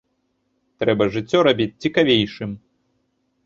[0.83, 2.59] Трэба жыццё рабіць цікавейшым.